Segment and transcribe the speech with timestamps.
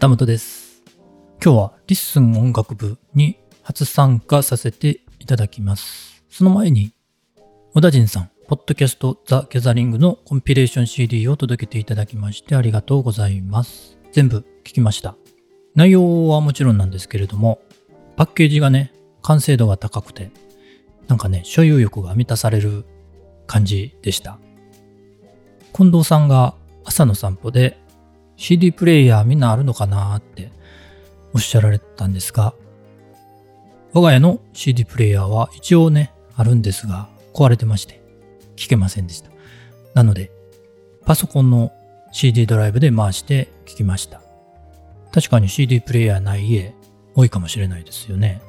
[0.00, 0.82] 旗本です。
[1.44, 6.24] 今日は LISTEN 音楽部に初参加させていただきます。
[6.30, 6.94] その前に、
[7.74, 13.98] 小田陣さん、ポッドキャストザ・ギャザリングのコンピレーション CD を届けていただきましてありがとうございます。
[14.10, 15.16] 全部聞きました。
[15.74, 17.60] 内容はもちろんなんですけれども、
[18.16, 20.30] パッケージがね、完成度が高くて、
[21.08, 22.86] なんかね、所有欲が満たされる
[23.46, 24.38] 感じでした。
[25.76, 26.54] 近藤さんが
[26.86, 27.76] 朝の散歩で
[28.40, 30.50] CD プレイヤーみんなあるのかなって
[31.34, 32.54] おっしゃられたんですが、
[33.92, 38.02] 我が家の CD プレイヤーは一応ね、あるんですが、壊れてまして、
[38.56, 39.30] 聞けませんでした。
[39.92, 40.32] なので、
[41.04, 41.70] パソコンの
[42.12, 44.22] CD ドライブで回して聞きました。
[45.12, 46.74] 確かに CD プレイヤーない家
[47.14, 48.40] 多いかもしれないですよね。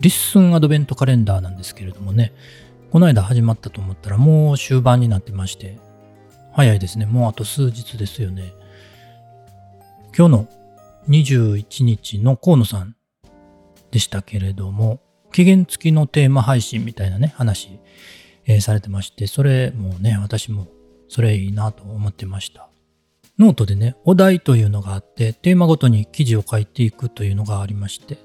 [0.00, 2.32] LISTEN アドベントカレンダーなんですけれどもね、
[2.92, 5.89] この間始まったと思ったらもう終盤になってまして、
[6.52, 7.06] 早いですね。
[7.06, 8.52] もうあと数日ですよね。
[10.16, 10.48] 今日の
[11.08, 12.96] 21日の河野さん
[13.90, 15.00] でしたけれども、
[15.32, 17.78] 期限付きのテーマ配信みたいなね、話、
[18.46, 20.66] えーされてまして、それもね、私も
[21.08, 22.68] それいいなと思ってました。
[23.38, 28.18] ノートでね、お題というのがあって、テーマごとに記事を書いていくというのがありまして、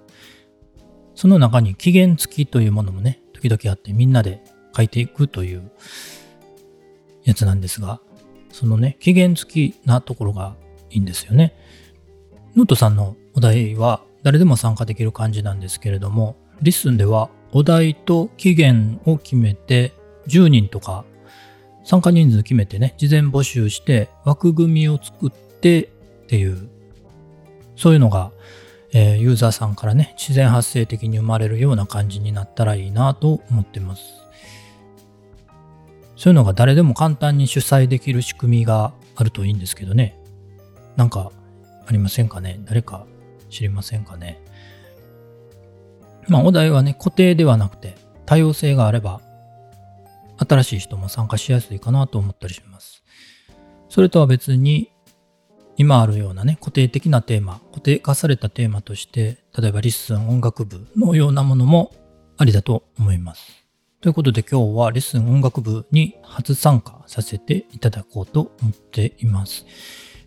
[1.14, 4.44] その中に期限付きというものもね、時々あってみんなで
[4.76, 5.72] 書いていくという
[7.24, 8.02] やつなんですが、
[8.56, 10.56] そのね、期限付きなところが
[10.90, 11.54] いいんですよね。
[12.56, 19.92] ノートさんのお題は誰でも参加できる感じなんですけれども、 LISTEN ではお題と期限を決めて
[20.30, 21.04] 10人とか
[21.84, 25.88] 参加人数決めてね、事前募集して枠組みを作ってっ
[26.28, 26.70] ていう、
[27.76, 28.32] そういうのが、
[28.94, 34.04] えーユーザーさんからね、自然発生的に生まれるような感じになったらいいなと思ってます。
[36.16, 40.18] そういうのが誰でも簡単に主催できる仕組みがあるといいんですけどね。
[40.96, 41.32] なんか
[41.88, 42.60] ありませんかね？
[42.66, 43.06] 誰か
[43.50, 44.42] 知りませんかね？
[46.28, 47.96] まあお題はね、固定ではなくて
[48.26, 49.22] 多様性があれば
[50.38, 53.04] 新しい人も参加しやすいかなと思ったりします。
[53.90, 54.92] それとは別に
[55.78, 61.92] 今あるようなね、固定的なテーマ、固定化されたテーマとして、例えば LISTEN 音楽部のようなものも
[62.38, 63.65] ありだと思います。
[64.06, 69.66] ということで今日は LISTEN 音楽部に初参加させていただこうと思っています。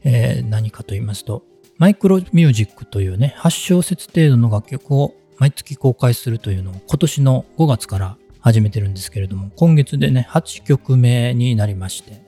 [0.03, 1.45] えー何かと言いますと、
[1.77, 12.21] マイクロミュージックというね、8小節程度の楽曲を毎月公開するというのを今年の5月から始めてるんですけれども、今月でね、8曲目になりまして、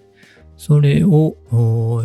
[0.56, 1.34] それを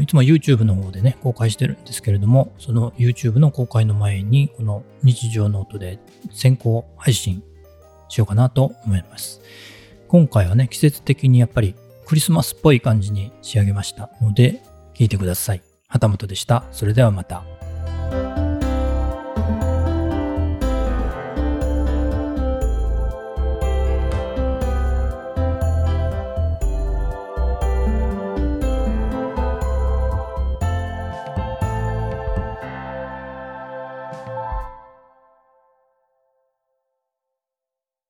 [0.01, 5.99] いつも YouTube の方でね、公開してるんですけれども、その YouTube の公開の前に、この日常ノートで
[6.31, 7.43] 先行配信
[8.09, 9.41] しようかなと思います。
[10.07, 14.61] 今回はね、季節的にやっぱりクリスマスっぽい感じに仕上げましたので、
[14.93, 15.61] 聞いてください。
[15.87, 16.63] 旗本でした。
[16.71, 17.43] それではまた。